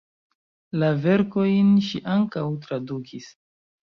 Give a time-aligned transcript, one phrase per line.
[0.83, 3.31] La verkojn ŝi ankaŭ tradukis.